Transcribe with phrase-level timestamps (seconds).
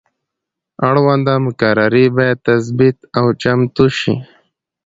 [0.89, 4.13] اړونده مقررې باید تثبیت او چمتو شي.